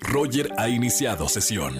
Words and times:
Roger 0.00 0.50
ha 0.56 0.68
iniciado 0.68 1.28
sesión. 1.28 1.76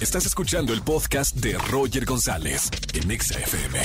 Estás 0.00 0.26
escuchando 0.26 0.72
el 0.72 0.82
podcast 0.82 1.36
de 1.36 1.56
Roger 1.70 2.04
González 2.04 2.70
en 2.94 3.20
XFM. 3.20 3.80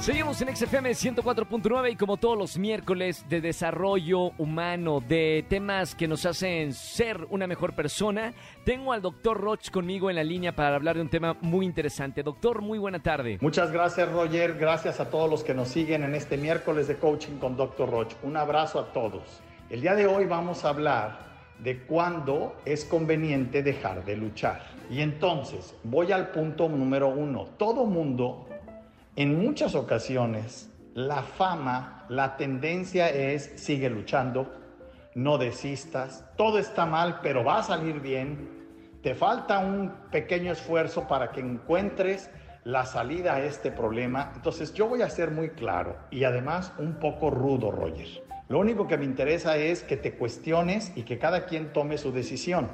Seguimos 0.00 0.42
en 0.42 0.56
XFM 0.56 0.90
104.9 0.90 1.92
y 1.92 1.96
como 1.96 2.16
todos 2.16 2.36
los 2.36 2.58
miércoles 2.58 3.24
de 3.28 3.40
desarrollo 3.40 4.32
humano, 4.36 5.00
de 5.00 5.44
temas 5.48 5.94
que 5.94 6.08
nos 6.08 6.26
hacen 6.26 6.72
ser 6.72 7.24
una 7.30 7.46
mejor 7.46 7.74
persona, 7.74 8.34
tengo 8.64 8.92
al 8.92 9.00
doctor 9.00 9.40
Roch 9.40 9.70
conmigo 9.70 10.10
en 10.10 10.16
la 10.16 10.24
línea 10.24 10.56
para 10.56 10.74
hablar 10.74 10.96
de 10.96 11.02
un 11.02 11.08
tema 11.08 11.36
muy 11.40 11.64
interesante. 11.64 12.24
Doctor, 12.24 12.62
muy 12.62 12.78
buena 12.78 13.00
tarde. 13.00 13.38
Muchas 13.40 13.70
gracias 13.70 14.10
Roger, 14.10 14.58
gracias 14.58 14.98
a 14.98 15.08
todos 15.08 15.30
los 15.30 15.44
que 15.44 15.54
nos 15.54 15.68
siguen 15.68 16.02
en 16.02 16.16
este 16.16 16.36
miércoles 16.36 16.88
de 16.88 16.96
coaching 16.96 17.38
con 17.38 17.56
Dr. 17.56 17.88
Roch. 17.88 18.14
Un 18.24 18.36
abrazo 18.36 18.80
a 18.80 18.92
todos. 18.92 19.22
El 19.70 19.82
día 19.82 19.94
de 19.94 20.06
hoy 20.06 20.24
vamos 20.24 20.64
a 20.64 20.70
hablar 20.70 21.31
de 21.62 21.82
cuándo 21.82 22.56
es 22.64 22.84
conveniente 22.84 23.62
dejar 23.62 24.04
de 24.04 24.16
luchar. 24.16 24.62
Y 24.90 25.00
entonces 25.00 25.74
voy 25.84 26.12
al 26.12 26.28
punto 26.28 26.68
número 26.68 27.08
uno. 27.08 27.46
Todo 27.56 27.86
mundo 27.86 28.46
en 29.16 29.38
muchas 29.38 29.74
ocasiones 29.74 30.70
la 30.94 31.22
fama, 31.22 32.04
la 32.08 32.36
tendencia 32.36 33.08
es 33.08 33.52
sigue 33.56 33.88
luchando, 33.88 34.52
no 35.14 35.38
desistas, 35.38 36.24
todo 36.36 36.58
está 36.58 36.86
mal, 36.86 37.20
pero 37.22 37.44
va 37.44 37.58
a 37.58 37.62
salir 37.62 38.00
bien. 38.00 38.48
Te 39.02 39.14
falta 39.14 39.58
un 39.58 39.92
pequeño 40.10 40.52
esfuerzo 40.52 41.06
para 41.08 41.30
que 41.30 41.40
encuentres 41.40 42.30
la 42.64 42.86
salida 42.86 43.34
a 43.34 43.42
este 43.42 43.70
problema. 43.70 44.32
Entonces 44.34 44.72
yo 44.74 44.86
voy 44.86 45.02
a 45.02 45.10
ser 45.10 45.30
muy 45.30 45.50
claro 45.50 45.96
y 46.10 46.24
además 46.24 46.72
un 46.78 46.94
poco 46.94 47.30
rudo, 47.30 47.70
Roger. 47.70 48.31
Lo 48.52 48.58
único 48.58 48.86
que 48.86 48.98
me 48.98 49.06
interesa 49.06 49.56
es 49.56 49.82
que 49.82 49.96
te 49.96 50.12
cuestiones 50.12 50.92
y 50.94 51.02
que 51.02 51.18
cada 51.18 51.46
quien 51.46 51.72
tome 51.72 51.98
su 51.98 52.12
decisión. 52.12 52.68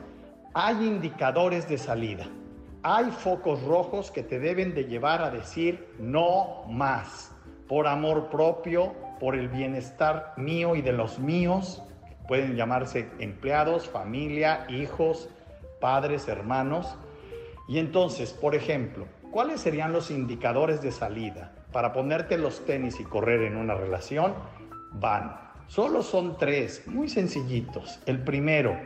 Hay 0.52 0.76
indicadores 0.84 1.68
de 1.68 1.78
salida 1.78 2.26
hay 2.82 3.10
focos 3.10 3.62
rojos 3.64 4.10
que 4.10 4.22
te 4.22 4.38
deben 4.38 4.72
de 4.74 4.84
llevar 4.84 5.22
a 5.22 5.30
decir 5.30 5.88
no 5.98 6.64
más, 6.68 7.32
por 7.66 7.86
amor 7.88 8.30
propio, 8.30 8.94
por 9.18 9.34
el 9.34 9.48
bienestar 9.48 10.32
mío 10.36 10.76
y 10.76 10.82
de 10.82 10.92
los 10.92 11.18
míos, 11.18 11.82
pueden 12.28 12.54
llamarse 12.54 13.10
empleados, 13.18 13.88
familia, 13.88 14.64
hijos, 14.68 15.28
padres, 15.80 16.28
hermanos. 16.28 16.96
Y 17.68 17.78
entonces, 17.78 18.32
por 18.32 18.54
ejemplo, 18.54 19.06
¿cuáles 19.32 19.60
serían 19.60 19.92
los 19.92 20.10
indicadores 20.10 20.80
de 20.80 20.92
salida 20.92 21.52
para 21.72 21.92
ponerte 21.92 22.38
los 22.38 22.64
tenis 22.64 23.00
y 23.00 23.04
correr 23.04 23.42
en 23.42 23.56
una 23.56 23.74
relación? 23.74 24.34
Van. 24.92 25.47
Solo 25.68 26.02
son 26.02 26.36
tres, 26.36 26.82
muy 26.86 27.08
sencillitos. 27.08 28.00
El 28.06 28.24
primero, 28.24 28.76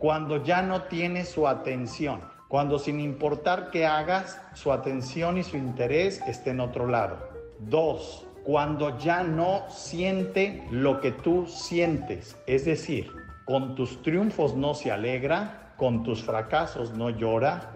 cuando 0.00 0.42
ya 0.42 0.60
no 0.62 0.82
tiene 0.82 1.24
su 1.24 1.46
atención 1.46 2.20
cuando 2.48 2.78
sin 2.78 2.98
importar 2.98 3.70
qué 3.70 3.86
hagas, 3.86 4.40
su 4.54 4.72
atención 4.72 5.36
y 5.36 5.44
su 5.44 5.58
interés 5.58 6.22
esté 6.26 6.50
en 6.50 6.60
otro 6.60 6.86
lado. 6.86 7.28
Dos, 7.60 8.26
cuando 8.42 8.98
ya 8.98 9.22
no 9.22 9.68
siente 9.68 10.66
lo 10.70 11.00
que 11.02 11.12
tú 11.12 11.46
sientes, 11.46 12.38
es 12.46 12.64
decir, 12.64 13.12
con 13.44 13.74
tus 13.74 14.02
triunfos 14.02 14.56
no 14.56 14.72
se 14.72 14.90
alegra, 14.90 15.74
con 15.76 16.02
tus 16.02 16.22
fracasos 16.22 16.92
no 16.92 17.10
llora 17.10 17.74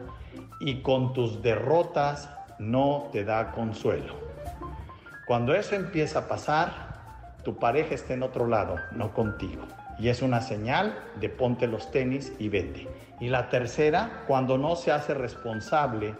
y 0.60 0.80
con 0.80 1.12
tus 1.12 1.42
derrotas 1.42 2.30
no 2.58 3.10
te 3.12 3.24
da 3.24 3.52
consuelo. 3.52 4.14
Cuando 5.26 5.54
eso 5.54 5.74
empieza 5.74 6.20
a 6.20 6.28
pasar, 6.28 6.91
tu 7.44 7.56
pareja 7.56 7.94
está 7.94 8.14
en 8.14 8.22
otro 8.22 8.46
lado, 8.46 8.76
no 8.92 9.12
contigo 9.12 9.62
y 9.98 10.08
es 10.08 10.22
una 10.22 10.40
señal 10.40 10.98
de 11.20 11.28
ponte 11.28 11.66
los 11.66 11.90
tenis 11.90 12.32
y 12.38 12.48
vete. 12.48 12.88
Y 13.20 13.28
la 13.28 13.48
tercera, 13.48 14.24
cuando 14.26 14.58
no 14.58 14.74
se 14.74 14.90
hace 14.90 15.14
responsable 15.14 16.14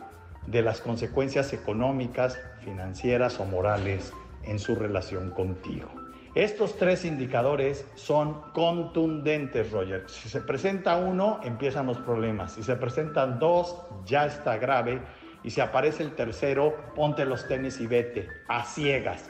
de 0.47 0.63
las 0.63 0.81
consecuencias 0.81 1.53
económicas, 1.53 2.39
financieras 2.65 3.41
o 3.41 3.45
morales 3.45 4.13
en 4.45 4.59
su 4.59 4.75
relación 4.75 5.31
contigo. 5.31 5.89
Estos 6.35 6.77
tres 6.77 7.05
indicadores 7.05 7.85
son 7.95 8.41
contundentes, 8.53 9.71
Roger. 9.71 10.09
Si 10.09 10.29
se 10.29 10.41
presenta 10.41 10.97
uno, 10.97 11.41
empiezan 11.43 11.87
los 11.87 11.99
problemas. 11.99 12.53
Si 12.53 12.63
se 12.63 12.77
presentan 12.77 13.39
dos, 13.39 13.77
ya 14.07 14.27
está 14.27 14.57
grave. 14.57 15.03
Y 15.43 15.51
si 15.51 15.61
aparece 15.61 16.05
el 16.05 16.15
tercero, 16.15 16.75
ponte 16.95 17.27
los 17.27 17.47
tenis 17.49 17.81
y 17.81 17.87
vete, 17.87 18.29
a 18.49 18.65
ciegas. 18.65 19.29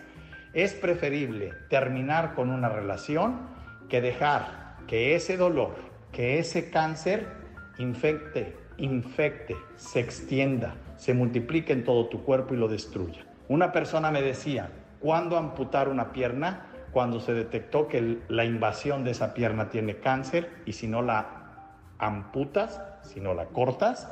Es 0.54 0.74
preferible 0.74 1.54
terminar 1.70 2.34
con 2.34 2.50
una 2.50 2.68
relación 2.68 3.40
que 3.88 4.02
dejar 4.02 4.76
que 4.86 5.14
ese 5.14 5.38
dolor, 5.38 5.74
que 6.12 6.38
ese 6.38 6.68
cáncer 6.68 7.26
infecte, 7.78 8.54
infecte, 8.76 9.56
se 9.76 10.00
extienda, 10.00 10.74
se 10.96 11.14
multiplique 11.14 11.72
en 11.72 11.84
todo 11.84 12.08
tu 12.08 12.22
cuerpo 12.22 12.52
y 12.52 12.58
lo 12.58 12.68
destruya. 12.68 13.22
Una 13.48 13.72
persona 13.72 14.10
me 14.10 14.20
decía, 14.20 14.70
¿cuándo 15.00 15.38
amputar 15.38 15.88
una 15.88 16.12
pierna? 16.12 16.66
Cuando 16.92 17.20
se 17.20 17.32
detectó 17.32 17.88
que 17.88 18.18
la 18.28 18.44
invasión 18.44 19.04
de 19.04 19.12
esa 19.12 19.32
pierna 19.32 19.70
tiene 19.70 19.96
cáncer 19.96 20.50
y 20.66 20.74
si 20.74 20.86
no 20.86 21.00
la 21.00 21.26
amputas, 21.98 22.82
si 23.02 23.20
no 23.20 23.32
la 23.32 23.46
cortas, 23.46 24.06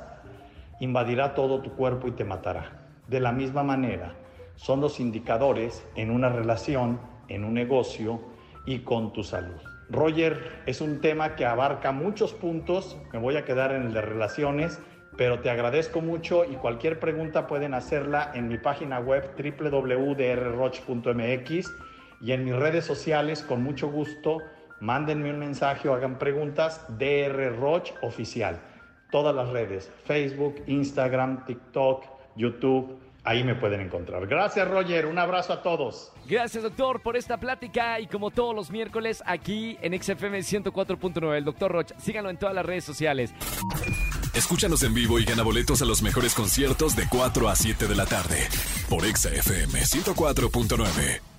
invadirá 0.81 1.35
todo 1.35 1.61
tu 1.61 1.73
cuerpo 1.75 2.09
y 2.09 2.13
te 2.13 2.25
matará. 2.25 2.81
De 3.09 3.21
la 3.21 3.33
misma 3.33 3.63
manera, 3.63 4.15
son 4.61 4.81
los 4.83 5.01
indicadores 5.01 5.85
en 5.97 6.11
una 6.11 6.29
relación, 6.29 7.01
en 7.29 7.45
un 7.45 7.55
negocio 7.55 8.21
y 8.67 8.81
con 8.81 9.15
tu 9.15 9.25
salud. 9.25 9.57
Roger, 9.89 10.61
es 10.67 10.83
un 10.83 11.01
tema 11.01 11.35
que 11.35 11.47
abarca 11.47 11.93
muchos 11.93 12.35
puntos, 12.35 12.99
me 13.11 13.19
voy 13.19 13.37
a 13.37 13.47
quedar 13.47 13.73
en 13.73 13.87
el 13.87 13.95
de 13.95 14.03
relaciones, 14.03 14.79
pero 15.17 15.41
te 15.41 15.49
agradezco 15.49 16.03
mucho 16.03 16.45
y 16.45 16.57
cualquier 16.57 17.01
pregunta 17.01 17.47
pueden 17.47 17.73
hacerla 17.73 18.33
en 18.35 18.49
mi 18.49 18.59
página 18.59 19.01
web 19.01 19.31
www.drroch.mx 19.35 20.21
y 22.21 22.33
en 22.33 22.45
mis 22.45 22.55
redes 22.55 22.85
sociales 22.85 23.43
con 23.43 23.63
mucho 23.63 23.91
gusto. 23.91 24.41
Mándenme 24.81 25.31
un 25.31 25.39
mensaje 25.39 25.89
o 25.89 25.95
hagan 25.95 26.19
preguntas 26.19 26.85
DR 26.99 27.57
Roch 27.59 27.93
Oficial. 28.03 28.61
Todas 29.11 29.35
las 29.35 29.49
redes, 29.49 29.91
Facebook, 30.05 30.57
Instagram, 30.67 31.47
TikTok, 31.47 32.05
YouTube 32.37 33.01
Ahí 33.25 33.45
me 33.45 33.55
pueden 33.55 33.81
encontrar. 33.81 34.27
Gracias, 34.27 34.67
Roger. 34.69 35.07
Un 35.07 35.19
abrazo 35.19 35.53
a 35.53 35.63
todos. 35.63 36.13
Gracias, 36.27 36.63
doctor, 36.63 37.03
por 37.03 37.17
esta 37.17 37.39
plática. 37.39 38.01
Y 38.01 38.07
como 38.07 38.31
todos 38.31 38.55
los 38.55 38.71
miércoles, 38.71 39.23
aquí 39.27 39.77
en 39.83 40.01
XFM 40.01 40.39
104.9, 40.39 41.37
el 41.37 41.45
doctor 41.45 41.73
Rocha. 41.73 41.95
Síganlo 41.99 42.31
en 42.31 42.39
todas 42.39 42.55
las 42.55 42.65
redes 42.65 42.85
sociales. 42.85 43.35
Escúchanos 44.35 44.83
en 44.85 44.95
vivo 44.95 45.19
y 45.19 45.25
gana 45.25 45.43
boletos 45.43 45.83
a 45.83 45.85
los 45.85 46.03
mejores 46.03 46.35
conciertos 46.35 46.97
de 46.97 47.07
4 47.11 47.49
a 47.49 47.57
7 47.57 47.87
de 47.87 47.95
la 47.95 48.07
tarde 48.07 48.49
por 48.89 49.05
XFM 49.05 49.81
104.9. 49.81 51.30